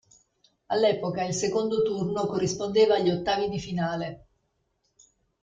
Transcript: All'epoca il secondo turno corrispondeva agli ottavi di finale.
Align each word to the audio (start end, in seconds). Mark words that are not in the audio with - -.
All'epoca 0.65 1.21
il 1.25 1.33
secondo 1.35 1.83
turno 1.83 2.25
corrispondeva 2.25 2.95
agli 2.95 3.11
ottavi 3.11 3.49
di 3.49 3.59
finale. 3.59 4.25